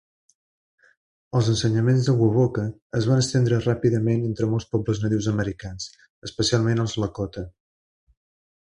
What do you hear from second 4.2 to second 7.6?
entre molts pobles nadius americans, especialment els Lakota.